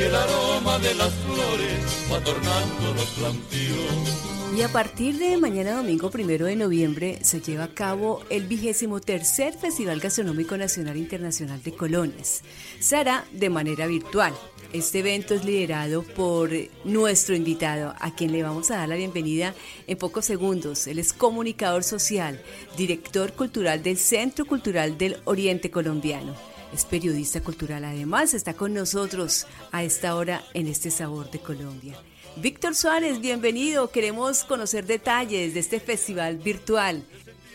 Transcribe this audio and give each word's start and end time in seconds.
y 0.00 0.02
el 0.02 0.14
aroma 0.14 0.78
de 0.78 0.94
las 0.94 1.12
flores 1.12 2.08
va 2.10 2.16
adornando 2.16 2.94
los 2.94 3.06
plantíos. 3.10 4.30
Y 4.56 4.62
a 4.62 4.68
partir 4.68 5.18
de 5.18 5.36
mañana 5.36 5.76
domingo 5.76 6.10
primero 6.10 6.46
de 6.46 6.56
noviembre 6.56 7.18
se 7.22 7.40
lleva 7.40 7.64
a 7.64 7.74
cabo 7.74 8.22
el 8.30 8.46
vigésimo 8.46 9.00
tercer 9.00 9.54
Festival 9.54 10.00
Gastronómico 10.00 10.56
Nacional 10.56 10.96
Internacional 10.96 11.62
de 11.62 11.72
Colonias. 11.72 12.42
Se 12.78 12.96
hará 12.96 13.24
de 13.32 13.50
manera 13.50 13.86
virtual. 13.86 14.34
Este 14.72 15.00
evento 15.00 15.34
es 15.34 15.44
liderado 15.44 16.02
por 16.02 16.50
nuestro 16.84 17.34
invitado, 17.36 17.94
a 17.98 18.14
quien 18.14 18.32
le 18.32 18.42
vamos 18.42 18.70
a 18.70 18.76
dar 18.76 18.88
la 18.88 18.96
bienvenida 18.96 19.54
en 19.86 19.98
pocos 19.98 20.24
segundos. 20.24 20.86
Él 20.86 20.98
es 20.98 21.12
comunicador 21.12 21.84
social, 21.84 22.40
director 22.76 23.34
cultural 23.34 23.82
del 23.82 23.98
Centro 23.98 24.46
Cultural 24.46 24.96
del 24.96 25.18
Oriente 25.24 25.70
Colombiano. 25.70 26.49
Es 26.72 26.84
periodista 26.84 27.40
cultural, 27.40 27.84
además 27.84 28.32
está 28.32 28.54
con 28.54 28.72
nosotros 28.72 29.46
a 29.72 29.82
esta 29.82 30.14
hora 30.14 30.42
en 30.54 30.68
este 30.68 30.90
Sabor 30.90 31.28
de 31.30 31.40
Colombia. 31.40 31.94
Víctor 32.36 32.76
Suárez, 32.76 33.20
bienvenido. 33.20 33.90
Queremos 33.90 34.44
conocer 34.44 34.86
detalles 34.86 35.54
de 35.54 35.60
este 35.60 35.80
festival 35.80 36.38
virtual. 36.38 37.02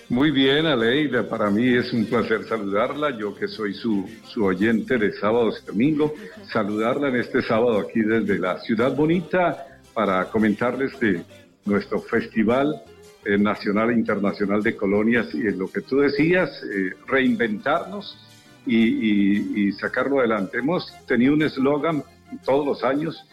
Muy 0.09 0.31
bien, 0.31 0.65
Aleida. 0.65 1.27
Para 1.29 1.49
mí 1.49 1.77
es 1.77 1.93
un 1.93 2.05
placer 2.05 2.45
saludarla. 2.47 3.17
Yo 3.17 3.33
que 3.33 3.47
soy 3.47 3.73
su, 3.73 4.05
oyente 4.43 4.97
de 4.97 5.13
sábados 5.13 5.61
y 5.63 5.65
domingo, 5.65 6.13
saludarla 6.51 7.07
en 7.07 7.15
este 7.15 7.41
sábado 7.41 7.79
aquí 7.79 8.01
desde 8.01 8.37
la 8.37 8.59
ciudad 8.59 8.93
bonita 8.93 9.79
para 9.93 10.25
comentarles 10.25 10.99
de 10.99 11.23
nuestro 11.63 12.01
Festival 12.01 12.83
eh, 13.23 13.37
Nacional 13.37 13.91
e 13.91 13.93
Internacional 13.93 14.61
de 14.61 14.75
Colonias 14.75 15.33
y 15.33 15.47
en 15.47 15.57
lo 15.57 15.71
que 15.71 15.81
tú 15.81 15.99
decías, 15.99 16.49
eh, 16.63 16.91
reinventarnos 17.07 18.24
y, 18.65 19.67
y 19.67 19.71
sacarlo 19.73 20.19
adelante. 20.19 20.59
Hemos 20.59 20.91
tenido 21.05 21.33
un 21.33 21.43
eslogan 21.43 22.03
todos 22.43 22.65
los 22.65 22.83
años 22.83 23.25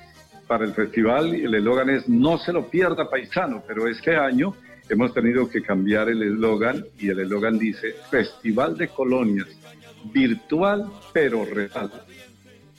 para 0.47 0.65
el 0.65 0.75
festival 0.75 1.35
y 1.35 1.45
el 1.45 1.55
eslogan 1.55 1.91
es 1.91 2.09
no 2.09 2.39
se 2.39 2.53
lo 2.53 2.69
pierda 2.69 3.09
paisano, 3.09 3.63
pero 3.67 3.89
este 3.89 4.17
año 4.17 4.55
hemos 4.89 5.15
tenido 5.15 5.49
que 5.49 5.63
cambiar 5.63 6.09
el 6.09 6.23
eslogan 6.23 6.85
y 6.99 7.09
el 7.09 7.21
eslogan 7.21 7.59
dice 7.59 7.95
Festival 8.11 8.77
de 8.77 8.89
Colonias, 8.89 9.49
virtual 10.13 10.91
pero 11.13 11.45
real. 11.45 11.91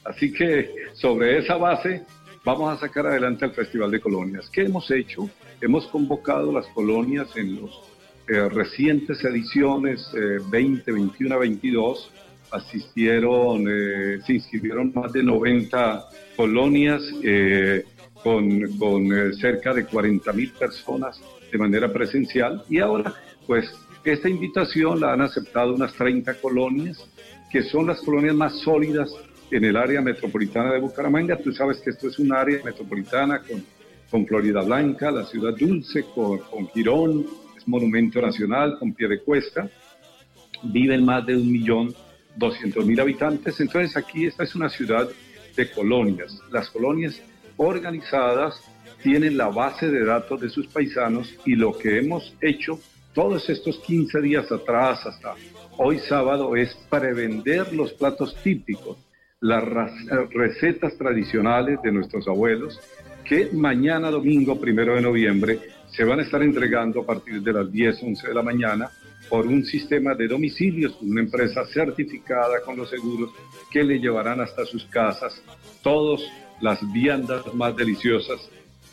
Así 0.05 0.31
que 0.31 0.69
sobre 0.93 1.39
esa 1.39 1.55
base 1.55 2.03
vamos 2.43 2.71
a 2.71 2.79
sacar 2.79 3.07
adelante 3.07 3.45
el 3.45 3.51
Festival 3.51 3.89
de 3.89 4.01
Colonias. 4.01 4.49
¿Qué 4.49 4.63
hemos 4.63 4.91
hecho? 4.91 5.29
Hemos 5.61 5.87
convocado 5.87 6.51
las 6.51 6.67
colonias 6.67 7.35
en 7.37 7.61
los 7.61 7.81
eh, 8.27 8.49
recientes 8.49 9.23
ediciones 9.23 10.09
20, 10.51 10.91
21, 10.91 11.39
22 11.39 12.11
asistieron, 12.53 13.65
eh, 13.67 14.19
se 14.25 14.33
inscribieron 14.33 14.91
más 14.93 15.11
de 15.11 15.23
90 15.23 16.05
colonias 16.35 17.01
eh, 17.23 17.83
con, 18.21 18.77
con 18.77 19.11
eh, 19.11 19.33
cerca 19.33 19.73
de 19.73 19.85
40 19.85 20.31
mil 20.33 20.51
personas 20.51 21.19
de 21.51 21.57
manera 21.57 21.91
presencial 21.91 22.63
y 22.69 22.79
ahora 22.79 23.13
pues 23.45 23.71
esta 24.05 24.29
invitación 24.29 24.99
la 24.99 25.13
han 25.13 25.21
aceptado 25.21 25.73
unas 25.73 25.93
30 25.93 26.35
colonias 26.35 27.09
que 27.51 27.63
son 27.63 27.87
las 27.87 28.01
colonias 28.01 28.35
más 28.35 28.59
sólidas 28.59 29.11
en 29.51 29.65
el 29.65 29.77
área 29.77 30.01
metropolitana 30.01 30.73
de 30.73 30.79
Bucaramanga. 30.79 31.37
Tú 31.37 31.53
sabes 31.53 31.79
que 31.79 31.91
esto 31.91 32.07
es 32.07 32.17
un 32.17 32.33
área 32.33 32.63
metropolitana 32.63 33.39
con, 33.39 33.63
con 34.09 34.25
Florida 34.25 34.61
Blanca, 34.61 35.11
la 35.11 35.25
ciudad 35.25 35.53
dulce, 35.55 36.05
con, 36.15 36.39
con 36.39 36.67
Girón, 36.69 37.25
es 37.55 37.67
monumento 37.67 38.19
nacional, 38.19 38.77
con 38.79 38.93
pie 38.93 39.07
de 39.07 39.19
cuesta. 39.19 39.69
Viven 40.63 41.05
más 41.05 41.25
de 41.25 41.35
un 41.35 41.51
millón 41.51 41.93
200 42.35 42.85
mil 42.85 42.99
habitantes. 42.99 43.59
Entonces 43.59 43.95
aquí 43.97 44.25
esta 44.25 44.43
es 44.43 44.55
una 44.55 44.69
ciudad 44.69 45.09
de 45.55 45.71
colonias. 45.71 46.39
Las 46.51 46.69
colonias 46.69 47.21
organizadas 47.57 48.61
tienen 49.01 49.37
la 49.37 49.49
base 49.49 49.89
de 49.89 50.05
datos 50.05 50.41
de 50.41 50.49
sus 50.49 50.67
paisanos 50.67 51.35
y 51.45 51.55
lo 51.55 51.77
que 51.77 51.99
hemos 51.99 52.33
hecho 52.41 52.79
todos 53.13 53.49
estos 53.49 53.77
15 53.79 54.21
días 54.21 54.51
atrás 54.51 55.05
hasta 55.05 55.35
hoy 55.77 55.99
sábado 55.99 56.55
es 56.55 56.75
prevender 56.89 57.73
los 57.73 57.93
platos 57.93 58.35
típicos, 58.43 58.97
las 59.39 59.63
recetas 60.31 60.97
tradicionales 60.97 61.79
de 61.83 61.91
nuestros 61.91 62.27
abuelos 62.27 62.79
que 63.23 63.49
mañana 63.53 64.09
domingo 64.09 64.59
primero 64.59 64.95
de 64.95 65.01
noviembre 65.01 65.59
se 65.91 66.03
van 66.03 66.19
a 66.19 66.23
estar 66.23 66.41
entregando 66.41 67.01
a 67.01 67.05
partir 67.05 67.41
de 67.41 67.53
las 67.53 67.71
10, 67.71 68.03
11 68.03 68.27
de 68.27 68.33
la 68.33 68.41
mañana 68.41 68.89
por 69.29 69.47
un 69.47 69.65
sistema 69.65 70.13
de 70.15 70.27
domicilios, 70.27 70.97
una 71.01 71.21
empresa 71.21 71.65
certificada 71.65 72.61
con 72.65 72.77
los 72.77 72.89
seguros 72.89 73.31
que 73.71 73.83
le 73.83 73.99
llevarán 73.99 74.41
hasta 74.41 74.65
sus 74.65 74.85
casas 74.85 75.41
todas 75.81 76.21
las 76.61 76.79
viandas 76.93 77.53
más 77.53 77.75
deliciosas 77.75 78.39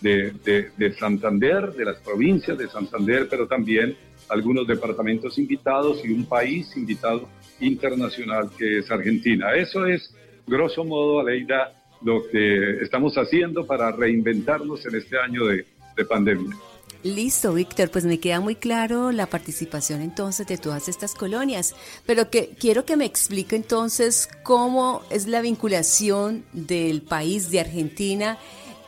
de, 0.01 0.71
de, 0.77 0.93
Santander, 0.95 1.73
de 1.73 1.85
las 1.85 1.99
provincias 1.99 2.57
de 2.57 2.69
Santander, 2.69 3.29
pero 3.29 3.47
también 3.47 3.97
algunos 4.29 4.67
departamentos 4.67 5.39
invitados 5.39 6.03
y 6.05 6.11
un 6.11 6.25
país 6.25 6.75
invitado 6.77 7.29
internacional 7.61 8.51
que 8.57 8.79
es 8.79 8.91
Argentina. 8.91 9.55
Eso 9.55 9.85
es, 9.87 10.15
grosso 10.47 10.85
modo, 10.85 11.21
Aleida, 11.21 11.75
lo 12.03 12.23
que 12.31 12.79
estamos 12.81 13.17
haciendo 13.19 13.67
para 13.67 13.93
reinventarnos 13.93 14.87
en 14.87 14.95
este 14.95 15.19
año 15.19 15.45
de, 15.47 15.67
de 15.97 16.05
pandemia. 16.07 16.57
Listo, 17.03 17.55
Víctor, 17.55 17.91
pues 17.91 18.05
me 18.05 18.21
queda 18.21 18.41
muy 18.41 18.57
claro 18.57 19.11
la 19.11 19.27
participación 19.27 20.03
entonces 20.03 20.47
de 20.47 20.59
todas 20.59 20.87
estas 20.87 21.15
colonias, 21.15 21.75
pero 22.05 22.29
que 22.29 22.51
quiero 22.59 22.85
que 22.85 22.97
me 22.97 23.07
explique 23.07 23.57
entonces 23.57 24.29
cómo 24.43 25.03
es 25.09 25.27
la 25.27 25.41
vinculación 25.41 26.45
del 26.53 27.01
país 27.01 27.51
de 27.51 27.61
Argentina 27.61 28.37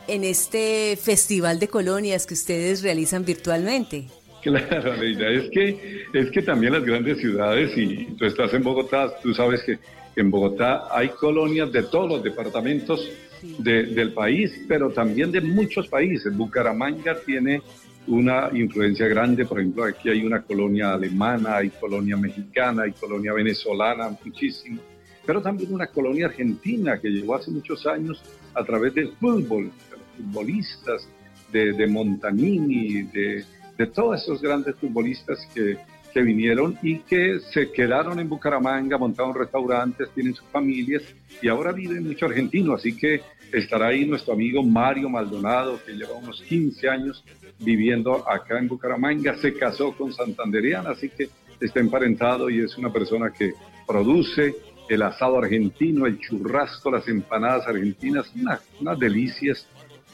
en 0.07 0.23
este 0.23 0.95
festival 1.01 1.59
de 1.59 1.69
colonias 1.69 2.27
que 2.27 2.35
ustedes 2.35 2.83
realizan 2.83 3.25
virtualmente. 3.25 4.05
Claro, 4.43 4.95
Leida, 4.95 5.29
es 5.29 5.49
que, 5.49 6.05
es 6.13 6.29
que 6.29 6.41
también 6.43 6.73
las 6.73 6.83
grandes 6.83 7.17
ciudades, 7.17 7.75
y 7.75 8.05
tú 8.17 8.25
estás 8.25 8.53
en 8.53 8.61
Bogotá, 8.61 9.11
tú 9.23 9.33
sabes 9.33 9.63
que 9.63 9.79
en 10.15 10.29
Bogotá 10.29 10.87
hay 10.91 11.09
colonias 11.09 11.71
de 11.71 11.81
todos 11.83 12.09
los 12.09 12.23
departamentos 12.23 13.09
del 13.57 14.13
país, 14.13 14.51
pero 14.67 14.89
también 14.91 15.31
de 15.31 15.41
muchos 15.41 15.87
países. 15.87 16.35
Bucaramanga 16.35 17.19
tiene 17.25 17.61
una 18.07 18.49
influencia 18.53 19.07
grande, 19.07 19.45
por 19.45 19.59
ejemplo, 19.59 19.83
aquí 19.83 20.09
hay 20.09 20.23
una 20.23 20.41
colonia 20.41 20.93
alemana, 20.93 21.57
hay 21.57 21.69
colonia 21.69 22.17
mexicana, 22.17 22.83
hay 22.83 22.91
colonia 22.91 23.33
venezolana, 23.33 24.15
muchísimo, 24.23 24.81
pero 25.25 25.41
también 25.41 25.73
una 25.73 25.87
colonia 25.87 26.25
argentina 26.25 26.99
que 26.99 27.09
llegó 27.09 27.35
hace 27.35 27.51
muchos 27.51 27.85
años 27.87 28.21
a 28.53 28.63
través 28.63 28.93
del 28.93 29.13
fútbol, 29.13 29.71
de 29.89 29.97
los 29.97 30.07
futbolistas, 30.17 31.07
de, 31.51 31.73
de 31.73 31.87
Montanini, 31.87 33.03
de, 33.03 33.45
de 33.77 33.87
todos 33.87 34.21
esos 34.21 34.41
grandes 34.41 34.75
futbolistas 34.75 35.47
que, 35.53 35.77
que 36.13 36.21
vinieron 36.21 36.77
y 36.81 36.99
que 36.99 37.39
se 37.51 37.71
quedaron 37.71 38.19
en 38.19 38.29
Bucaramanga, 38.29 38.97
montaron 38.97 39.33
restaurantes, 39.33 40.09
tienen 40.13 40.35
sus 40.35 40.47
familias 40.49 41.03
y 41.41 41.47
ahora 41.47 41.71
viven 41.71 42.07
mucho 42.07 42.27
argentino, 42.27 42.75
así 42.75 42.95
que 42.95 43.21
estará 43.51 43.87
ahí 43.87 44.05
nuestro 44.05 44.33
amigo 44.33 44.61
Mario 44.63 45.09
Maldonado, 45.09 45.79
que 45.83 45.93
lleva 45.93 46.13
unos 46.13 46.41
15 46.41 46.89
años 46.89 47.23
viviendo 47.59 48.27
acá 48.29 48.59
en 48.59 48.67
Bucaramanga, 48.67 49.35
se 49.37 49.53
casó 49.53 49.93
con 49.93 50.13
Santanderiana, 50.13 50.91
así 50.91 51.09
que 51.09 51.29
está 51.59 51.79
emparentado 51.79 52.49
y 52.49 52.59
es 52.59 52.77
una 52.77 52.91
persona 52.91 53.31
que 53.31 53.53
produce 53.87 54.55
el 54.89 55.01
asado 55.01 55.37
argentino, 55.37 56.05
el 56.05 56.19
churrasco, 56.19 56.91
las 56.91 57.07
empanadas 57.07 57.67
argentinas, 57.67 58.31
unas, 58.35 58.99
delicias 58.99 59.67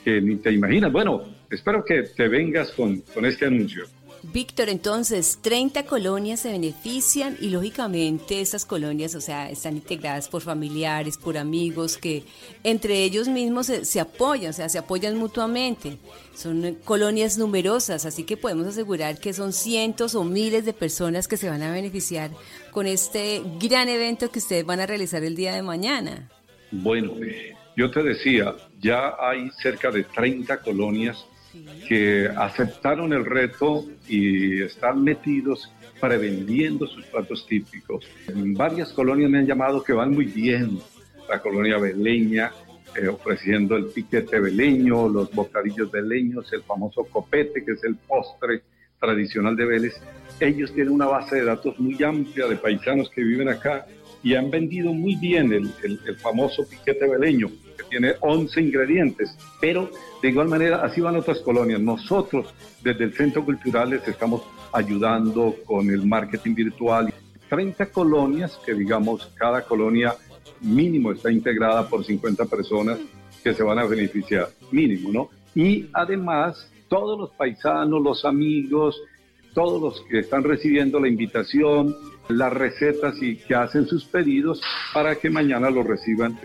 que 0.04 0.22
ni 0.22 0.38
te 0.38 0.52
imaginas. 0.52 0.92
Bueno, 0.92 1.24
espero 1.50 1.84
que 1.84 2.04
te 2.04 2.28
vengas 2.28 2.72
con, 2.72 3.02
con 3.14 3.26
este 3.26 3.46
anuncio. 3.46 3.86
Víctor, 4.24 4.70
entonces, 4.70 5.40
30 5.42 5.86
colonias 5.86 6.42
se 6.42 6.52
benefician 6.52 7.38
y 7.40 7.50
lógicamente 7.50 8.42
estas 8.42 8.66
colonias, 8.66 9.16
o 9.16 9.22
sea, 9.22 9.50
están 9.50 9.76
integradas 9.76 10.28
por 10.28 10.42
familiares, 10.42 11.18
por 11.18 11.38
amigos 11.38 11.98
que 11.98 12.24
entre 12.64 13.04
ellos 13.04 13.28
mismos 13.28 13.68
se, 13.68 14.00
apoyan, 14.00 14.50
o 14.50 14.54
sea, 14.54 14.70
se 14.70 14.78
apoyan 14.78 15.18
mutuamente. 15.18 15.98
Son 16.36 16.78
colonias 16.84 17.38
numerosas, 17.38 18.06
así 18.06 18.24
que 18.24 18.38
podemos 18.38 18.68
asegurar 18.68 19.20
que 19.20 19.34
son 19.34 19.54
cientos 19.54 20.16
o 20.16 20.24
miles 20.24 20.66
de 20.66 20.74
personas 20.74 21.28
que 21.28 21.38
se 21.38 21.50
van 21.50 21.62
a 21.62 21.72
beneficiar 21.72 22.32
con 22.72 22.88
este 22.88 23.42
gran 23.60 23.90
evento 23.90 24.32
que 24.32 24.40
ustedes 24.40 24.66
van 24.66 24.80
a 24.80 24.86
realizar 24.86 25.24
el 25.24 25.36
día 25.36 25.56
de 25.56 25.62
mañana. 25.62 26.30
Bueno, 26.72 27.14
yo 27.76 27.90
te 27.90 28.04
decía, 28.04 28.56
ya 28.80 29.16
hay 29.20 29.50
cerca 29.62 29.90
de 29.90 30.04
30 30.04 30.60
colonias 30.60 31.26
que 31.88 32.30
aceptaron 32.36 33.14
el 33.14 33.26
reto 33.26 33.86
y 34.08 34.62
están 34.62 35.04
metidos 35.04 35.72
prevendiendo 36.00 36.88
sus 36.88 37.06
platos 37.06 37.46
típicos. 37.48 38.06
En 38.28 38.54
varias 38.54 38.94
colonias 38.94 39.30
me 39.30 39.40
han 39.40 39.48
llamado 39.48 39.84
que 39.84 39.94
van 39.94 40.12
muy 40.12 40.26
bien. 40.26 40.80
La 41.28 41.42
colonia 41.42 41.78
beleña, 41.78 42.52
eh, 42.96 43.08
ofreciendo 43.08 43.76
el 43.76 43.86
piquete 43.86 44.40
beleño, 44.40 45.08
los 45.10 45.32
bocadillos 45.32 45.92
beleños, 45.92 46.52
el 46.54 46.64
famoso 46.64 47.04
copete, 47.04 47.64
que 47.64 47.74
es 47.74 47.84
el 47.84 47.96
postre 47.96 48.64
tradicional 49.00 49.56
de 49.56 49.66
Vélez. 49.66 50.02
Ellos 50.40 50.74
tienen 50.74 50.94
una 50.94 51.06
base 51.06 51.38
de 51.38 51.46
datos 51.46 51.80
muy 51.80 52.02
amplia 52.04 52.48
de 52.48 52.56
paisanos 52.56 53.10
que 53.10 53.22
viven 53.22 53.50
acá 53.50 53.86
y 54.24 54.36
han 54.36 54.50
vendido 54.50 54.94
muy 54.94 55.16
bien 55.16 55.54
el, 55.54 55.70
famoso 56.18 56.68
piquete 56.68 57.08
beleño. 57.08 57.50
Porque 57.80 57.90
tiene 57.90 58.16
11 58.22 58.62
ingredientes, 58.62 59.36
pero 59.60 59.90
de 60.22 60.30
igual 60.30 60.48
manera 60.48 60.84
así 60.84 61.02
van 61.02 61.16
otras 61.16 61.40
colonias. 61.40 61.80
Nosotros 61.80 62.54
desde 62.82 63.06
el 63.06 63.14
Centro 63.14 63.44
Cultural 63.46 63.92
les 63.92 64.08
estamos 64.08 64.42
ayudando 64.72 65.56
con 65.66 65.90
el 65.90 66.06
marketing 66.06 66.56
virtual. 66.56 67.14
30 67.50 67.88
colonias 67.88 68.60
que 68.66 68.74
digamos 68.74 69.32
cada 69.36 69.64
colonia 69.64 70.16
mínimo 70.62 71.12
está 71.12 71.32
integrada 71.32 71.88
por 71.88 72.04
50 72.04 72.46
personas 72.46 73.00
que 73.44 73.54
se 73.54 73.64
van 73.64 73.80
a 73.80 73.86
beneficiar, 73.86 74.50
mínimo, 74.72 75.12
¿no? 75.12 75.30
Y 75.56 75.90
además 75.94 76.70
todos 76.90 77.18
los 77.18 77.32
paisanos, 77.32 78.02
los 78.02 78.26
amigos, 78.26 79.02
todos 79.54 79.82
los 79.82 80.02
que 80.10 80.20
están 80.20 80.44
recibiendo 80.44 81.00
la 81.00 81.08
invitación, 81.08 81.96
las 82.30 82.54
recetas 82.54 83.22
y 83.22 83.38
que 83.38 83.56
hacen 83.56 83.88
sus 83.88 84.06
pedidos 84.06 84.62
para 84.94 85.16
que 85.16 85.30
mañana 85.30 85.70
lo 85.70 85.84
reciban 85.84 86.38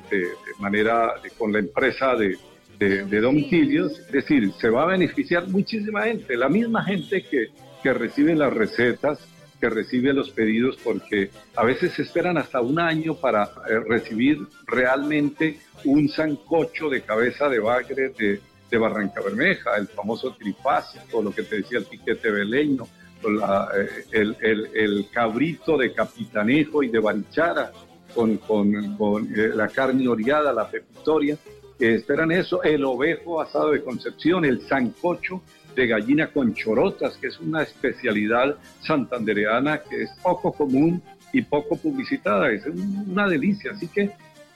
manera 0.58 1.14
con 1.38 1.52
la 1.52 1.58
empresa 1.58 2.14
de, 2.14 2.36
de, 2.78 3.20
domicilios. 3.20 3.98
Es 3.98 4.12
decir, 4.12 4.52
se 4.60 4.68
va 4.68 4.82
a 4.82 4.86
beneficiar 4.86 5.48
muchísima 5.48 6.02
gente, 6.02 6.36
la 6.36 6.48
misma 6.48 6.84
gente 6.84 7.24
que, 7.24 7.48
que 7.82 7.92
recibe 7.92 8.34
las 8.34 8.52
recetas, 8.52 9.18
que 9.60 9.70
recibe 9.70 10.12
los 10.12 10.30
pedidos, 10.30 10.76
porque 10.82 11.30
a 11.56 11.64
veces 11.64 11.98
esperan 11.98 12.36
hasta 12.36 12.60
un 12.60 12.78
año 12.78 13.14
para 13.14 13.44
eh, 13.44 13.78
recibir 13.88 14.38
realmente 14.66 15.58
un 15.84 16.08
sancocho 16.08 16.88
de 16.88 17.02
cabeza 17.02 17.48
de 17.48 17.60
bagre 17.60 18.10
de, 18.10 18.40
de 18.70 18.78
Barranca 18.78 19.20
Bermeja, 19.22 19.76
el 19.76 19.88
famoso 19.88 20.34
trifásico, 20.34 21.22
lo 21.22 21.32
que 21.32 21.44
te 21.44 21.56
decía 21.56 21.78
el 21.78 21.84
piquete 21.84 22.30
beleño, 22.30 22.86
eh, 23.24 24.04
el, 24.12 24.36
el, 24.42 24.70
el, 24.74 25.06
cabrito 25.10 25.78
de 25.78 25.94
capitanejo 25.94 26.82
y 26.82 26.88
de 26.88 26.98
barichara 26.98 27.72
con, 28.14 28.36
con, 28.38 28.96
con 28.96 29.24
eh, 29.34 29.50
la 29.54 29.68
carne 29.68 30.08
oreada, 30.08 30.52
la 30.52 30.68
pepitoria, 30.68 31.36
que 31.78 31.96
esperan 31.96 32.30
eso, 32.30 32.62
el 32.62 32.84
ovejo 32.84 33.40
asado 33.40 33.72
de 33.72 33.82
Concepción, 33.82 34.44
el 34.44 34.60
sancocho 34.62 35.42
de 35.74 35.86
gallina 35.86 36.28
con 36.28 36.54
chorotas, 36.54 37.16
que 37.16 37.28
es 37.28 37.40
una 37.40 37.62
especialidad 37.62 38.56
santandereana 38.80 39.82
que 39.82 40.02
es 40.02 40.10
poco 40.22 40.52
común 40.52 41.02
y 41.32 41.42
poco 41.42 41.76
publicitada, 41.76 42.52
es 42.52 42.64
una 42.66 43.26
delicia, 43.28 43.72
así 43.72 43.88
que 43.88 44.10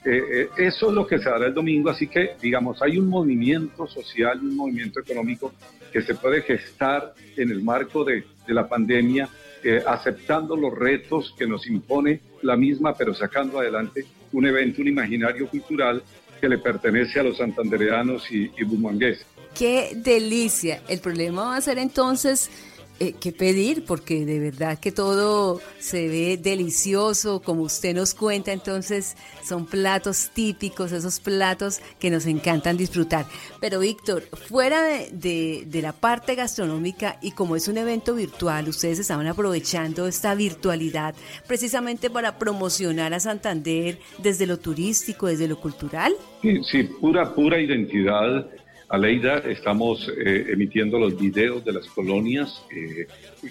eh, 0.05 0.47
eso 0.57 0.87
es 0.87 0.93
lo 0.93 1.05
que 1.05 1.19
se 1.19 1.27
hará 1.27 1.47
el 1.47 1.53
domingo, 1.53 1.89
así 1.89 2.07
que 2.07 2.35
digamos, 2.41 2.81
hay 2.81 2.97
un 2.97 3.09
movimiento 3.09 3.85
social, 3.85 4.39
un 4.39 4.55
movimiento 4.55 5.01
económico 5.01 5.51
que 5.91 6.01
se 6.01 6.15
puede 6.15 6.41
gestar 6.41 7.13
en 7.35 7.51
el 7.51 7.61
marco 7.61 8.05
de, 8.05 8.23
de 8.47 8.53
la 8.53 8.67
pandemia, 8.67 9.27
eh, 9.63 9.83
aceptando 9.85 10.55
los 10.55 10.73
retos 10.73 11.33
que 11.37 11.47
nos 11.47 11.67
impone 11.67 12.21
la 12.41 12.55
misma, 12.55 12.93
pero 12.95 13.13
sacando 13.13 13.59
adelante 13.59 14.05
un 14.31 14.45
evento, 14.45 14.81
un 14.81 14.87
imaginario 14.87 15.47
cultural 15.47 16.03
que 16.39 16.47
le 16.47 16.57
pertenece 16.57 17.19
a 17.19 17.23
los 17.23 17.37
santandereanos 17.37 18.31
y, 18.31 18.51
y 18.57 18.63
bumangueses. 18.63 19.25
¡Qué 19.53 19.91
delicia! 19.95 20.81
El 20.87 20.99
problema 20.99 21.45
va 21.45 21.57
a 21.57 21.61
ser 21.61 21.79
entonces 21.79 22.49
eh, 22.99 23.13
que 23.13 23.31
pedir, 23.31 23.85
porque 23.85 24.25
de 24.25 24.39
verdad 24.39 24.77
que 24.77 24.91
todo 24.91 25.61
se 25.79 26.07
ve 26.09 26.37
delicioso, 26.37 27.41
como 27.41 27.61
usted 27.63 27.95
nos 27.95 28.13
cuenta, 28.13 28.51
entonces 28.51 29.15
son 29.43 29.65
platos 29.65 30.31
típicos, 30.33 30.91
esos 30.91 31.19
platos 31.19 31.79
que 31.99 32.09
nos 32.09 32.25
encantan 32.25 32.75
disfrutar. 32.75 33.25
Pero 33.61 33.79
Víctor, 33.79 34.23
fuera 34.47 34.81
de, 35.11 35.67
la 35.81 35.93
parte 35.93 36.35
gastronómica 36.35 37.17
y 37.21 37.31
como 37.31 37.55
es 37.55 37.67
un 37.67 37.77
evento 37.77 38.15
virtual, 38.15 38.67
ustedes 38.67 38.99
estaban 38.99 39.27
aprovechando 39.27 40.05
esta 40.05 40.35
virtualidad 40.35 41.15
precisamente 41.47 42.09
para 42.09 42.37
promocionar 42.37 43.13
a 43.13 43.19
Santander 43.19 43.99
desde 44.17 44.45
lo 44.45 44.57
turístico, 44.57 45.27
desde 45.27 45.47
lo 45.47 45.59
cultural. 45.59 46.13
Sí, 46.41 46.59
sí 46.69 46.83
pura, 46.83 47.33
pura 47.33 47.59
identidad 47.59 48.49
Aleida, 48.89 49.37
estamos 49.37 50.11
eh, 50.17 50.47
emitiendo 50.49 50.97
los 50.97 51.15
videos 51.15 51.63
de 51.63 51.73
las 51.73 51.85
colonias 51.89 52.65
eh, 52.75 53.05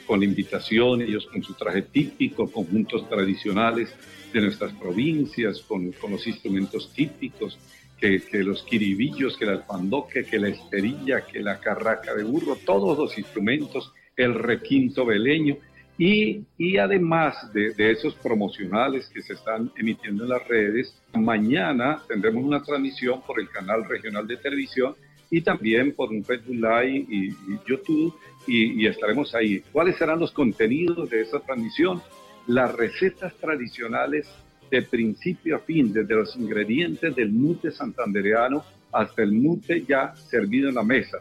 con 0.04 0.18
la 0.18 0.24
invitación, 0.24 1.00
ellos 1.00 1.26
con 1.26 1.44
su 1.44 1.54
traje 1.54 1.82
típico, 1.82 2.50
conjuntos 2.50 3.08
tradicionales 3.08 3.94
de 4.32 4.40
nuestras 4.40 4.72
provincias, 4.72 5.60
con, 5.60 5.94
los 6.10 6.26
instrumentos 6.26 6.92
típicos, 6.92 7.56
que, 8.00 8.20
los 8.32 8.64
quiribillos, 8.64 9.36
que 9.36 9.44
el 9.44 9.50
alfandoque, 9.50 10.24
que 10.24 10.40
la 10.40 10.48
esterilla, 10.48 11.24
que 11.24 11.38
la 11.38 11.60
carraca 11.60 12.16
de 12.16 12.24
burro, 12.24 12.56
todos 12.56 12.98
los 12.98 13.16
instrumentos, 13.16 13.92
el 14.16 14.34
requinto 14.34 15.06
veleño. 15.06 15.56
Y, 15.96 16.42
y 16.56 16.78
además 16.78 17.52
de, 17.52 17.74
de, 17.74 17.92
esos 17.92 18.14
promocionales 18.16 19.08
que 19.08 19.22
se 19.22 19.34
están 19.34 19.70
emitiendo 19.76 20.24
en 20.24 20.30
las 20.30 20.46
redes, 20.48 20.96
mañana 21.14 22.02
tendremos 22.08 22.42
una 22.44 22.62
transmisión 22.62 23.22
por 23.22 23.40
el 23.40 23.48
canal 23.48 23.84
regional 23.84 24.26
de 24.26 24.36
televisión 24.36 24.94
y 25.30 25.40
también 25.42 25.94
por 25.94 26.10
un 26.10 26.24
Facebook 26.24 26.56
Live 26.56 27.06
y, 27.08 27.34
YouTube 27.66 28.14
y, 28.46 28.86
estaremos 28.86 29.34
ahí. 29.34 29.62
¿Cuáles 29.72 29.96
serán 29.96 30.20
los 30.20 30.32
contenidos 30.32 31.10
de 31.10 31.22
esta 31.22 31.40
transmisión? 31.40 32.00
Las 32.46 32.74
recetas 32.74 33.34
tradicionales 33.34 34.26
de 34.70 34.82
principio 34.82 35.56
a 35.56 35.60
fin, 35.60 35.92
desde 35.92 36.14
los 36.14 36.34
ingredientes 36.36 37.14
del 37.14 37.30
mute 37.30 37.70
santandereano 37.70 38.64
hasta 38.92 39.22
el 39.22 39.32
mute 39.32 39.84
ya 39.86 40.14
servido 40.16 40.70
en 40.70 40.76
la 40.76 40.82
mesa. 40.82 41.18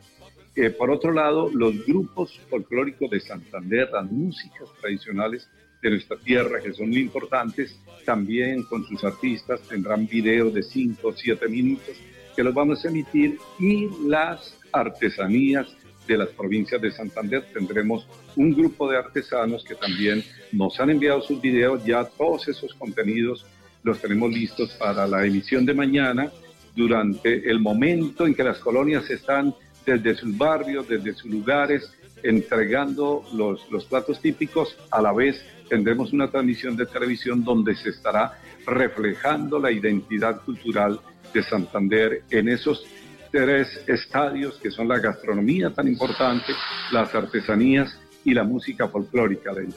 Eh, 0.55 0.69
por 0.69 0.89
otro 0.89 1.11
lado, 1.11 1.49
los 1.53 1.85
grupos 1.85 2.39
folclóricos 2.49 3.09
de 3.11 3.19
Santander, 3.19 3.89
las 3.91 4.09
músicas 4.09 4.69
tradicionales 4.81 5.47
de 5.81 5.89
nuestra 5.91 6.17
tierra, 6.17 6.59
que 6.61 6.73
son 6.73 6.89
muy 6.89 6.99
importantes, 6.99 7.79
también 8.05 8.63
con 8.63 8.83
sus 8.85 9.03
artistas 9.03 9.61
tendrán 9.67 10.07
videos 10.07 10.53
de 10.53 10.63
5 10.63 11.07
o 11.07 11.13
7 11.13 11.47
minutos 11.49 11.95
que 12.37 12.43
los 12.43 12.53
vamos 12.53 12.85
a 12.85 12.89
emitir 12.89 13.39
y 13.59 13.89
las 14.07 14.55
artesanías 14.71 15.75
de 16.07 16.19
las 16.19 16.29
provincias 16.29 16.79
de 16.79 16.91
Santander. 16.91 17.47
Tendremos 17.51 18.07
un 18.35 18.53
grupo 18.53 18.87
de 18.87 18.95
artesanos 18.95 19.63
que 19.63 19.73
también 19.73 20.23
nos 20.51 20.79
han 20.79 20.91
enviado 20.91 21.19
sus 21.21 21.41
videos, 21.41 21.83
ya 21.83 22.05
todos 22.05 22.47
esos 22.47 22.75
contenidos 22.75 23.47
los 23.81 23.99
tenemos 23.99 24.31
listos 24.31 24.69
para 24.73 25.07
la 25.07 25.25
emisión 25.25 25.65
de 25.65 25.73
mañana, 25.73 26.31
durante 26.75 27.49
el 27.49 27.59
momento 27.59 28.27
en 28.27 28.35
que 28.35 28.43
las 28.43 28.59
colonias 28.59 29.09
están 29.09 29.55
desde 29.83 30.13
sus 30.13 30.37
barrios, 30.37 30.87
desde 30.87 31.15
sus 31.15 31.31
lugares, 31.31 31.91
entregando 32.21 33.23
los, 33.33 33.67
los 33.71 33.85
platos 33.85 34.21
típicos, 34.21 34.77
a 34.91 35.01
la 35.01 35.11
vez 35.11 35.43
tendremos 35.69 36.13
una 36.13 36.29
transmisión 36.29 36.77
de 36.77 36.85
televisión 36.85 37.43
donde 37.43 37.75
se 37.75 37.89
estará 37.89 38.39
reflejando 38.67 39.57
la 39.59 39.71
identidad 39.71 40.41
cultural 40.41 40.99
de 41.33 41.43
Santander 41.43 42.23
en 42.29 42.49
esos 42.49 42.85
tres 43.31 43.83
estadios 43.87 44.57
que 44.57 44.71
son 44.71 44.87
la 44.87 44.99
gastronomía 44.99 45.69
tan 45.71 45.87
importante, 45.87 46.53
las 46.91 47.13
artesanías 47.13 47.99
y 48.23 48.33
la 48.33 48.43
música 48.43 48.87
folclórica, 48.87 49.53
Leila. 49.53 49.75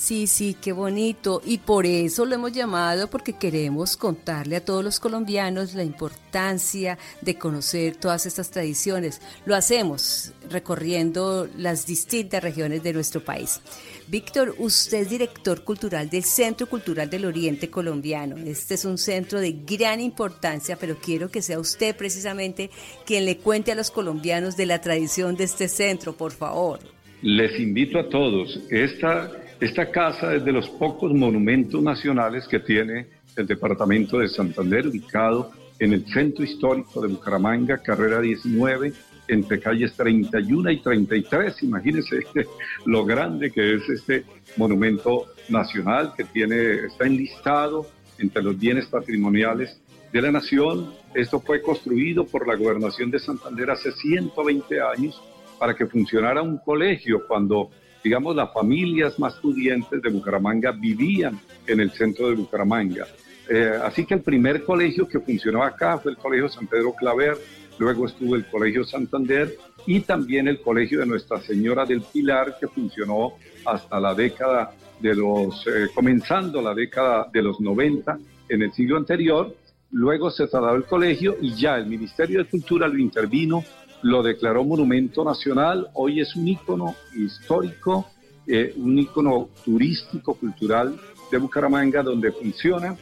Sí, 0.00 0.26
sí, 0.26 0.56
qué 0.58 0.72
bonito. 0.72 1.42
Y 1.44 1.58
por 1.58 1.84
eso 1.84 2.24
lo 2.24 2.34
hemos 2.34 2.52
llamado, 2.52 3.10
porque 3.10 3.34
queremos 3.34 3.98
contarle 3.98 4.56
a 4.56 4.64
todos 4.64 4.82
los 4.82 4.98
colombianos 4.98 5.74
la 5.74 5.84
importancia 5.84 6.96
de 7.20 7.34
conocer 7.34 7.96
todas 7.96 8.24
estas 8.24 8.50
tradiciones. 8.50 9.20
Lo 9.44 9.54
hacemos 9.54 10.32
recorriendo 10.48 11.46
las 11.54 11.86
distintas 11.86 12.42
regiones 12.42 12.82
de 12.82 12.94
nuestro 12.94 13.22
país. 13.22 13.60
Víctor, 14.08 14.54
usted 14.56 15.02
es 15.02 15.10
director 15.10 15.64
cultural 15.64 16.08
del 16.08 16.24
Centro 16.24 16.66
Cultural 16.66 17.10
del 17.10 17.26
Oriente 17.26 17.68
Colombiano. 17.68 18.38
Este 18.38 18.74
es 18.74 18.86
un 18.86 18.96
centro 18.96 19.38
de 19.38 19.52
gran 19.52 20.00
importancia, 20.00 20.76
pero 20.76 20.96
quiero 20.96 21.30
que 21.30 21.42
sea 21.42 21.60
usted 21.60 21.94
precisamente 21.94 22.70
quien 23.04 23.26
le 23.26 23.36
cuente 23.36 23.70
a 23.70 23.74
los 23.74 23.90
colombianos 23.90 24.56
de 24.56 24.64
la 24.64 24.80
tradición 24.80 25.36
de 25.36 25.44
este 25.44 25.68
centro, 25.68 26.16
por 26.16 26.32
favor. 26.32 26.80
Les 27.20 27.60
invito 27.60 27.98
a 27.98 28.08
todos. 28.08 28.58
Esta 28.70 29.30
esta 29.60 29.90
casa 29.90 30.34
es 30.34 30.44
de 30.44 30.52
los 30.52 30.68
pocos 30.70 31.12
monumentos 31.12 31.82
nacionales 31.82 32.48
que 32.48 32.60
tiene 32.60 33.06
el 33.36 33.46
departamento 33.46 34.18
de 34.18 34.28
Santander, 34.28 34.88
ubicado 34.88 35.52
en 35.78 35.92
el 35.92 36.06
centro 36.06 36.44
histórico 36.44 37.02
de 37.02 37.08
Bucaramanga, 37.08 37.78
carrera 37.78 38.20
19, 38.20 38.92
entre 39.28 39.60
calles 39.60 39.92
31 39.94 40.70
y 40.70 40.80
33. 40.80 41.62
Imagínense 41.62 42.20
lo 42.86 43.04
grande 43.04 43.50
que 43.50 43.74
es 43.74 43.88
este 43.88 44.24
monumento 44.56 45.26
nacional 45.50 46.14
que 46.16 46.24
tiene, 46.24 46.86
está 46.86 47.06
enlistado 47.06 47.86
entre 48.18 48.42
los 48.42 48.58
bienes 48.58 48.86
patrimoniales 48.86 49.78
de 50.10 50.22
la 50.22 50.32
nación. 50.32 50.94
Esto 51.14 51.38
fue 51.38 51.60
construido 51.60 52.24
por 52.24 52.48
la 52.48 52.56
gobernación 52.56 53.10
de 53.10 53.18
Santander 53.18 53.70
hace 53.70 53.92
120 53.92 54.80
años 54.80 55.20
para 55.58 55.74
que 55.74 55.86
funcionara 55.86 56.40
un 56.40 56.56
colegio 56.56 57.26
cuando 57.28 57.70
digamos, 58.02 58.36
las 58.36 58.52
familias 58.52 59.18
más 59.18 59.34
pudientes 59.34 60.00
de 60.02 60.10
Bucaramanga 60.10 60.72
vivían 60.72 61.38
en 61.66 61.80
el 61.80 61.90
centro 61.90 62.28
de 62.28 62.34
Bucaramanga. 62.34 63.06
Eh, 63.48 63.72
así 63.82 64.04
que 64.04 64.14
el 64.14 64.20
primer 64.20 64.64
colegio 64.64 65.08
que 65.08 65.18
funcionó 65.20 65.62
acá 65.62 65.98
fue 65.98 66.12
el 66.12 66.18
Colegio 66.18 66.48
San 66.48 66.66
Pedro 66.66 66.94
Claver, 66.94 67.36
luego 67.78 68.06
estuvo 68.06 68.36
el 68.36 68.46
Colegio 68.46 68.84
Santander 68.84 69.56
y 69.86 70.00
también 70.00 70.46
el 70.46 70.60
Colegio 70.60 71.00
de 71.00 71.06
Nuestra 71.06 71.40
Señora 71.40 71.84
del 71.84 72.02
Pilar 72.02 72.56
que 72.60 72.68
funcionó 72.68 73.34
hasta 73.64 73.98
la 73.98 74.14
década 74.14 74.72
de 75.00 75.14
los, 75.14 75.66
eh, 75.66 75.88
comenzando 75.94 76.62
la 76.62 76.74
década 76.74 77.28
de 77.32 77.42
los 77.42 77.60
90 77.60 78.18
en 78.48 78.62
el 78.62 78.72
siglo 78.72 78.96
anterior 78.96 79.54
luego 79.92 80.30
se 80.30 80.46
trasladó 80.46 80.76
el 80.76 80.84
colegio 80.84 81.36
y 81.40 81.54
ya 81.54 81.76
el 81.76 81.86
Ministerio 81.86 82.38
de 82.38 82.44
Cultura 82.48 82.88
lo 82.88 82.98
intervino, 82.98 83.64
lo 84.02 84.22
declaró 84.22 84.64
monumento 84.64 85.24
nacional, 85.24 85.88
hoy 85.94 86.20
es 86.20 86.34
un 86.36 86.48
ícono 86.48 86.94
histórico, 87.14 88.10
eh, 88.46 88.74
un 88.76 88.98
ícono 88.98 89.50
turístico, 89.64 90.34
cultural 90.34 90.98
de 91.30 91.38
Bucaramanga, 91.38 92.02
donde 92.02 92.32
funciona, 92.32 92.96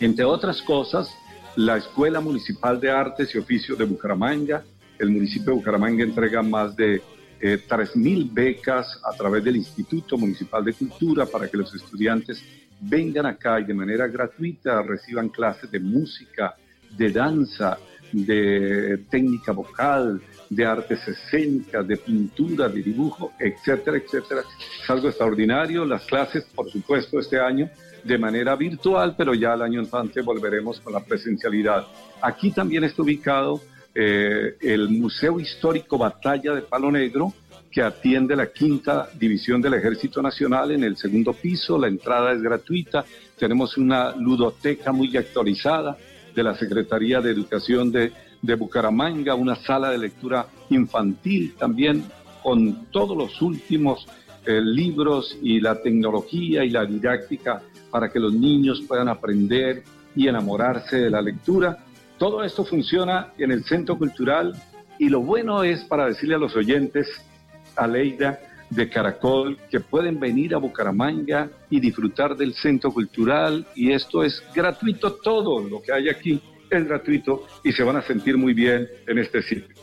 entre 0.00 0.24
otras 0.24 0.62
cosas, 0.62 1.10
la 1.56 1.76
Escuela 1.76 2.20
Municipal 2.20 2.80
de 2.80 2.90
Artes 2.90 3.34
y 3.34 3.38
Oficios 3.38 3.78
de 3.78 3.84
Bucaramanga. 3.84 4.64
El 4.98 5.10
municipio 5.10 5.52
de 5.52 5.58
Bucaramanga 5.58 6.04
entrega 6.04 6.42
más 6.42 6.76
de 6.76 7.02
eh, 7.40 7.62
3.000 7.68 8.30
becas 8.32 9.00
a 9.04 9.16
través 9.16 9.44
del 9.44 9.56
Instituto 9.56 10.18
Municipal 10.18 10.64
de 10.64 10.72
Cultura 10.72 11.26
para 11.26 11.48
que 11.48 11.56
los 11.56 11.74
estudiantes 11.74 12.42
vengan 12.80 13.26
acá 13.26 13.60
y 13.60 13.64
de 13.64 13.74
manera 13.74 14.06
gratuita 14.06 14.82
reciban 14.82 15.28
clases 15.28 15.70
de 15.70 15.80
música, 15.80 16.54
de 16.96 17.10
danza, 17.10 17.78
de 18.24 18.98
técnica 19.10 19.52
vocal, 19.52 20.22
de 20.48 20.64
artes 20.64 21.06
escénicas, 21.06 21.86
de 21.86 21.96
pintura, 21.96 22.68
de 22.68 22.82
dibujo, 22.82 23.32
etcétera, 23.38 23.98
etcétera. 23.98 24.42
Es 24.82 24.88
algo 24.88 25.08
extraordinario. 25.08 25.84
Las 25.84 26.04
clases, 26.06 26.44
por 26.54 26.70
supuesto, 26.70 27.18
este 27.18 27.38
año 27.38 27.68
de 28.02 28.18
manera 28.18 28.54
virtual, 28.56 29.14
pero 29.18 29.34
ya 29.34 29.54
el 29.54 29.62
año 29.62 29.80
entrante 29.80 30.22
volveremos 30.22 30.80
con 30.80 30.92
la 30.92 31.00
presencialidad. 31.00 31.86
Aquí 32.22 32.52
también 32.52 32.84
está 32.84 33.02
ubicado 33.02 33.60
eh, 33.94 34.56
el 34.60 34.88
Museo 34.88 35.40
Histórico 35.40 35.98
Batalla 35.98 36.54
de 36.54 36.62
Palo 36.62 36.90
Negro, 36.90 37.34
que 37.70 37.82
atiende 37.82 38.36
la 38.36 38.46
quinta 38.46 39.10
división 39.18 39.60
del 39.60 39.74
Ejército 39.74 40.22
Nacional 40.22 40.70
en 40.70 40.84
el 40.84 40.96
segundo 40.96 41.34
piso. 41.34 41.76
La 41.76 41.88
entrada 41.88 42.32
es 42.32 42.40
gratuita. 42.40 43.04
Tenemos 43.38 43.76
una 43.76 44.16
ludoteca 44.16 44.92
muy 44.92 45.14
actualizada 45.16 45.98
de 46.36 46.42
la 46.44 46.54
Secretaría 46.54 47.20
de 47.20 47.32
Educación 47.32 47.90
de, 47.90 48.12
de 48.42 48.54
Bucaramanga, 48.54 49.34
una 49.34 49.56
sala 49.56 49.90
de 49.90 49.98
lectura 49.98 50.46
infantil 50.70 51.54
también 51.58 52.04
con 52.42 52.86
todos 52.92 53.16
los 53.16 53.42
últimos 53.42 54.06
eh, 54.44 54.60
libros 54.60 55.36
y 55.42 55.58
la 55.58 55.82
tecnología 55.82 56.64
y 56.64 56.70
la 56.70 56.86
didáctica 56.86 57.62
para 57.90 58.12
que 58.12 58.20
los 58.20 58.32
niños 58.32 58.82
puedan 58.86 59.08
aprender 59.08 59.82
y 60.14 60.28
enamorarse 60.28 60.98
de 60.98 61.10
la 61.10 61.20
lectura. 61.20 61.78
Todo 62.18 62.44
esto 62.44 62.64
funciona 62.64 63.32
en 63.38 63.50
el 63.50 63.64
Centro 63.64 63.98
Cultural 63.98 64.52
y 64.98 65.08
lo 65.08 65.20
bueno 65.20 65.64
es 65.64 65.82
para 65.84 66.06
decirle 66.06 66.36
a 66.36 66.38
los 66.38 66.54
oyentes, 66.54 67.08
a 67.74 67.86
Leida 67.86 68.38
de 68.70 68.88
Caracol, 68.88 69.58
que 69.70 69.80
pueden 69.80 70.18
venir 70.18 70.54
a 70.54 70.58
Bucaramanga 70.58 71.50
y 71.70 71.80
disfrutar 71.80 72.36
del 72.36 72.54
Centro 72.54 72.92
Cultural 72.92 73.66
y 73.74 73.92
esto 73.92 74.24
es 74.24 74.42
gratuito, 74.54 75.14
todo 75.14 75.60
lo 75.60 75.80
que 75.80 75.92
hay 75.92 76.08
aquí 76.08 76.40
es 76.70 76.84
gratuito 76.86 77.46
y 77.62 77.72
se 77.72 77.82
van 77.82 77.96
a 77.96 78.02
sentir 78.02 78.36
muy 78.36 78.54
bien 78.54 78.88
en 79.06 79.18
este 79.18 79.42
sitio. 79.42 79.76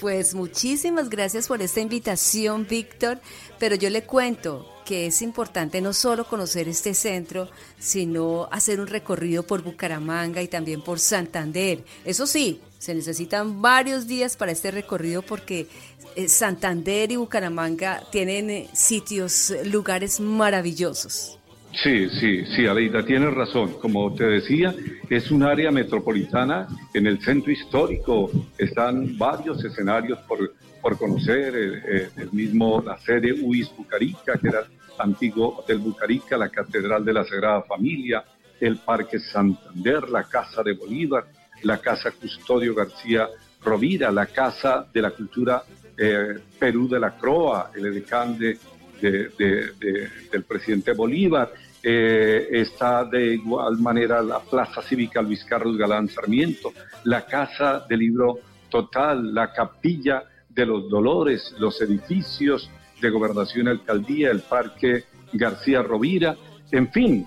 Pues 0.00 0.34
muchísimas 0.34 1.10
gracias 1.10 1.46
por 1.46 1.62
esta 1.62 1.80
invitación, 1.80 2.66
Víctor, 2.68 3.20
pero 3.58 3.76
yo 3.76 3.88
le 3.90 4.02
cuento 4.02 4.66
que 4.84 5.06
es 5.06 5.22
importante 5.22 5.80
no 5.80 5.92
solo 5.92 6.24
conocer 6.24 6.66
este 6.66 6.94
centro, 6.94 7.48
sino 7.78 8.48
hacer 8.50 8.80
un 8.80 8.88
recorrido 8.88 9.44
por 9.44 9.62
Bucaramanga 9.62 10.42
y 10.42 10.48
también 10.48 10.82
por 10.82 10.98
Santander. 10.98 11.84
Eso 12.04 12.26
sí, 12.26 12.60
se 12.78 12.94
necesitan 12.96 13.62
varios 13.62 14.08
días 14.08 14.36
para 14.36 14.50
este 14.50 14.72
recorrido 14.72 15.22
porque 15.22 15.68
Santander 16.28 17.12
y 17.12 17.16
Bucaramanga 17.16 18.02
tienen 18.10 18.50
eh, 18.50 18.68
sitios, 18.72 19.52
lugares 19.64 20.20
maravillosos. 20.20 21.38
Sí, 21.74 22.08
sí, 22.20 22.44
sí, 22.54 22.66
Aleida, 22.66 23.04
tienes 23.04 23.32
razón. 23.32 23.74
Como 23.80 24.14
te 24.14 24.24
decía, 24.24 24.74
es 25.08 25.30
un 25.30 25.42
área 25.42 25.70
metropolitana. 25.70 26.68
En 26.92 27.06
el 27.06 27.20
centro 27.22 27.50
histórico 27.50 28.30
están 28.58 29.16
varios 29.16 29.64
escenarios 29.64 30.18
por, 30.28 30.54
por 30.82 30.98
conocer. 30.98 31.54
Eh, 31.56 32.08
el, 32.16 32.30
mismo, 32.32 32.82
la 32.84 32.98
sede 32.98 33.32
UIS 33.32 33.74
Bucarica, 33.74 34.38
que 34.38 34.48
era 34.48 34.64
antiguo 34.98 35.58
Hotel 35.58 35.78
Bucarica, 35.78 36.36
la 36.36 36.50
Catedral 36.50 37.04
de 37.04 37.12
la 37.14 37.24
Sagrada 37.24 37.62
Familia, 37.62 38.22
el 38.60 38.76
Parque 38.76 39.18
Santander, 39.18 40.10
la 40.10 40.24
Casa 40.24 40.62
de 40.62 40.74
Bolívar, 40.74 41.24
la 41.62 41.78
Casa 41.78 42.10
Custodio 42.10 42.74
García 42.74 43.28
Rovira, 43.62 44.10
la 44.12 44.26
Casa 44.26 44.86
de 44.92 45.00
la 45.00 45.10
Cultura 45.10 45.62
eh, 45.96 46.38
Perú 46.58 46.88
de 46.88 47.00
la 47.00 47.16
Croa, 47.16 47.70
el 47.74 47.86
edecán 47.86 48.38
de 48.38 48.58
del 49.02 50.44
presidente 50.46 50.92
Bolívar. 50.92 51.52
Eh, 51.82 52.48
está 52.52 53.04
de 53.04 53.34
igual 53.34 53.78
manera 53.78 54.22
la 54.22 54.38
Plaza 54.38 54.82
Cívica 54.82 55.20
Luis 55.20 55.44
Carlos 55.44 55.76
Galán 55.76 56.08
Sarmiento, 56.08 56.72
la 57.04 57.26
Casa 57.26 57.84
del 57.88 57.98
Libro 57.98 58.38
Total, 58.68 59.34
la 59.34 59.52
Capilla 59.52 60.22
de 60.48 60.64
los 60.64 60.88
Dolores, 60.88 61.54
los 61.58 61.80
edificios 61.80 62.70
de 63.00 63.10
Gobernación 63.10 63.66
y 63.66 63.70
Alcaldía, 63.70 64.30
el 64.30 64.42
Parque 64.42 65.04
García 65.32 65.82
Rovira, 65.82 66.36
en 66.70 66.92
fin, 66.92 67.26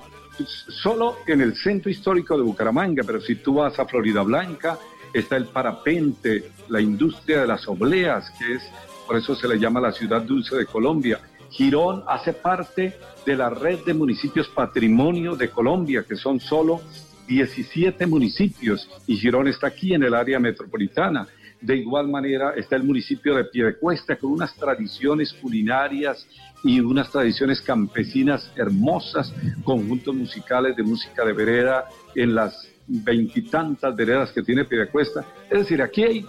solo 0.81 1.17
en 1.27 1.41
el 1.41 1.55
centro 1.55 1.91
histórico 1.91 2.37
de 2.37 2.43
Bucaramanga, 2.43 3.03
pero 3.05 3.19
si 3.19 3.35
tú 3.35 3.55
vas 3.55 3.77
a 3.77 3.85
Florida 3.85 4.21
Blanca, 4.21 4.79
está 5.19 5.37
el 5.37 5.45
parapente, 5.45 6.51
la 6.67 6.81
industria 6.81 7.41
de 7.41 7.47
las 7.47 7.67
obleas, 7.67 8.29
que 8.31 8.55
es, 8.55 8.63
por 9.07 9.15
eso 9.15 9.33
se 9.33 9.47
le 9.47 9.57
llama 9.57 9.79
la 9.79 9.93
ciudad 9.93 10.21
dulce 10.21 10.57
de 10.57 10.65
Colombia, 10.65 11.21
Girón 11.49 12.03
hace 12.07 12.33
parte 12.33 12.97
de 13.25 13.35
la 13.37 13.49
red 13.49 13.79
de 13.85 13.93
municipios 13.93 14.49
patrimonio 14.49 15.37
de 15.37 15.49
Colombia, 15.49 16.03
que 16.07 16.17
son 16.17 16.41
solo 16.41 16.81
17 17.27 18.05
municipios, 18.07 18.89
y 19.07 19.15
Girón 19.15 19.47
está 19.47 19.67
aquí 19.67 19.93
en 19.93 20.03
el 20.03 20.13
área 20.13 20.37
metropolitana. 20.37 21.25
De 21.61 21.77
igual 21.77 22.09
manera 22.09 22.53
está 22.57 22.75
el 22.75 22.83
municipio 22.83 23.35
de 23.35 23.45
Piedecuesta 23.45 24.17
con 24.17 24.33
unas 24.33 24.53
tradiciones 24.55 25.31
culinarias 25.33 26.27
y 26.61 26.81
unas 26.81 27.09
tradiciones 27.09 27.61
campesinas 27.61 28.51
hermosas, 28.57 29.33
conjuntos 29.63 30.13
musicales 30.13 30.75
de 30.75 30.83
música 30.83 31.23
de 31.23 31.31
vereda 31.31 31.85
en 32.15 32.35
las 32.35 32.74
veintitantas 32.87 33.95
veredas 33.95 34.31
que 34.31 34.43
tiene 34.43 34.65
Piedecuesta. 34.65 35.25
Es 35.49 35.59
decir, 35.59 35.81
aquí 35.81 36.03
hay 36.03 36.25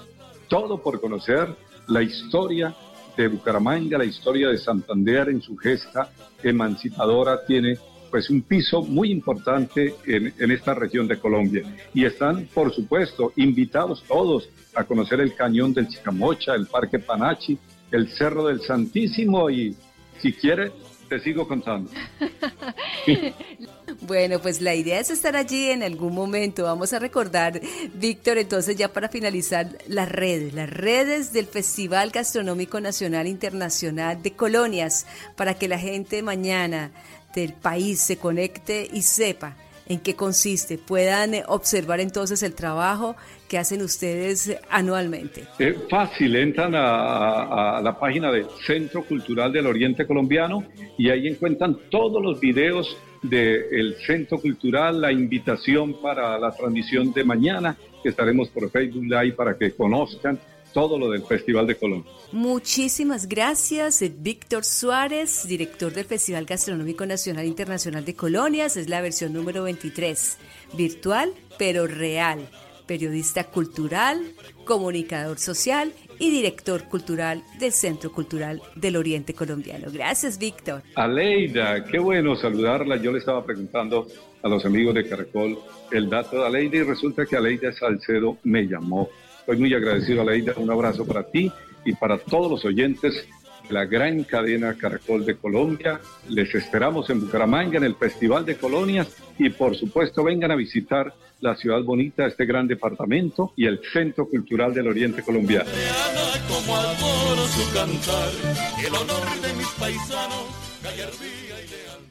todo 0.49 0.81
por 0.83 1.01
conocer, 1.01 1.55
la 1.89 2.03
historia, 2.03 2.75
de 3.17 3.29
Bucaramanga, 3.29 3.99
la 3.99 4.05
historia 4.05 4.49
de 4.49 4.59
Santander 4.59 5.31
en 5.31 5.41
su 5.41 5.57
gesta 5.57 6.11
emancipadora 6.43 7.45
tiene 7.47 7.79
pues 8.11 8.31
un 8.31 8.43
piso 8.43 8.83
muy 8.83 9.11
importante 9.11 9.95
en, 10.07 10.33
en, 10.39 10.51
esta 10.51 10.75
región 10.75 11.09
de 11.09 11.19
Colombia. 11.19 11.65
Y 11.93 12.05
están, 12.05 12.47
por 12.55 12.73
supuesto, 12.73 13.33
invitados 13.37 14.05
todos 14.07 14.49
a 14.75 14.85
conocer 14.85 15.21
el 15.21 15.35
cañón 15.35 15.75
del 15.75 15.89
Chicamocha, 15.89 16.55
el 16.55 16.67
Parque 16.67 16.99
Panachi, 16.99 17.59
el 17.91 18.09
Cerro 18.11 18.47
del 18.47 18.61
Santísimo 18.61 19.51
y 19.51 19.75
si 20.21 20.33
quiere, 20.33 20.73
te 21.09 21.19
sigo 21.21 21.49
contando. 21.49 21.91
Bueno, 24.07 24.39
pues 24.39 24.61
la 24.61 24.75
idea 24.75 25.01
es 25.01 25.11
estar 25.11 25.35
allí 25.35 25.71
en 25.71 25.83
algún 25.83 26.15
momento. 26.15 26.63
Vamos 26.63 26.93
a 26.93 27.01
recordar, 27.01 27.61
Víctor, 27.95 28.39
entonces 28.39 28.77
ya 28.77 28.93
para 28.93 29.09
finalizar, 29.09 29.69
las 29.89 30.09
redes, 30.09 30.55
las 30.55 30.71
redes 30.71 31.33
del 31.33 31.47
Festival 31.47 32.11
Gastronómico 32.11 32.81
Nacional 32.81 33.27
Internacional 33.27 34.23
de 34.23 34.33
Colonias, 34.33 35.07
para 35.35 35.55
que 35.55 35.67
la 35.67 35.79
gente 35.79 36.23
mañana 36.23 36.93
del 37.35 37.53
país 37.53 38.01
se 38.01 38.17
conecte 38.17 38.89
y 38.93 39.03
sepa 39.03 39.57
en 39.89 39.99
qué 40.01 40.15
consiste, 40.15 40.79
puedan 40.79 41.33
observar 41.47 42.01
entonces 42.01 42.43
el 42.43 42.55
trabajo 42.55 43.17
que 43.49 43.59
hacen 43.59 43.83
ustedes 43.83 44.57
anualmente. 44.69 45.45
Es 45.59 45.77
fácil, 45.89 46.37
entran 46.37 46.75
a, 46.75 47.77
a, 47.77 47.81
la 47.81 47.99
página 47.99 48.31
del 48.31 48.47
Centro 48.65 49.05
Cultural 49.05 49.53
del 49.53 49.67
Oriente 49.67 50.07
Colombiano 50.07 50.65
y 50.99 51.11
ahí 51.11 51.29
encuentran 51.29 51.77
todos 51.91 52.23
los 52.23 52.41
videos 52.41 52.97
del 53.29 53.97
Centro 54.07 54.41
Cultural, 54.41 55.01
la 55.01 55.13
invitación 55.13 56.01
para 56.01 56.39
la 56.39 56.53
transmisión 56.53 57.13
de 57.13 57.25
mañana, 57.25 57.77
que 58.03 58.11
estaremos 58.11 58.49
por 58.49 58.71
Facebook 58.71 59.05
Live 59.05 59.33
para 59.33 59.57
que 59.57 59.73
conozcan 59.73 60.39
todo 60.73 60.99
lo 60.99 61.11
del 61.11 61.23
Festival 61.23 61.67
de 61.67 61.77
Colombia. 61.77 62.13
Muchísimas 62.33 63.29
gracias, 63.29 64.05
Víctor 64.19 64.65
Suárez, 64.65 65.49
director 65.49 65.93
del 65.93 66.05
Festival 66.05 66.45
Gastronómico 66.45 67.07
Nacional 67.07 67.47
Internacional 67.47 68.05
de 68.05 68.15
Colonias. 68.15 68.77
Es 68.77 68.89
la 68.89 69.01
versión 69.01 69.33
número 69.33 69.63
23, 69.63 70.37
virtual 70.77 71.33
pero 71.59 71.87
real. 71.87 72.49
Periodista 72.87 73.45
cultural, 73.45 74.21
comunicador 74.65 75.39
social 75.39 75.93
y 76.19 76.31
director 76.31 76.85
cultural 76.85 77.43
del 77.59 77.73
Centro 77.73 78.13
Cultural 78.13 78.63
del 78.75 78.97
Oriente 78.97 79.35
Colombiano. 79.35 79.89
Gracias, 79.93 80.39
Víctor. 80.39 80.83
Aleida, 80.95 81.85
qué 81.85 81.99
bueno 81.99 82.37
saludarla. 82.37 82.97
Yo 82.97 83.13
le 83.13 83.19
estaba 83.19 83.45
preguntando 83.45 84.07
a 84.43 84.49
los 84.49 84.65
amigos 84.65 84.95
de 84.95 85.09
Caracol 85.09 85.59
el 85.91 86.09
dato 86.09 86.41
de 86.41 86.47
Aleida 86.47 86.79
y 86.79 86.83
resulta 86.83 87.27
que 87.27 87.37
Aleida 87.37 87.73
Salcedo 87.73 88.39
me 88.45 88.63
llamó. 88.63 89.09
Estoy 89.41 89.59
muy 89.59 89.75
agradecido, 89.75 90.23
Aleida. 90.23 90.55
Un 90.57 90.71
abrazo 90.71 91.07
para 91.07 91.25
ti 91.25 91.51
y 91.85 91.93
para 91.95 92.19
todos 92.19 92.51
los 92.51 92.65
oyentes 92.65 93.27
la 93.71 93.85
gran 93.85 94.25
cadena 94.25 94.75
Caracol 94.75 95.25
de 95.25 95.37
Colombia. 95.37 96.01
Les 96.29 96.55
esperamos 96.55 97.11
en 97.11 97.21
Bucaramanga 97.21 97.79
en 97.79 97.85
el 97.85 97.95
Festival 97.95 98.45
de 98.45 98.57
Colonias 98.57 99.09
y 99.39 99.51
por 99.51 99.77
supuesto 99.77 100.25
vengan 100.25 100.51
a 100.51 100.57
visitar 100.57 101.13
la 101.41 101.55
ciudad 101.57 101.83
bonita, 101.83 102.27
este 102.27 102.47
gran 102.47 102.67
departamento 102.67 103.53
y 103.57 103.67
el 103.67 103.81
Centro 103.93 104.29
Cultural 104.29 104.73
del 104.73 104.89
Oriente 104.89 105.23
Colombiano. 105.23 105.71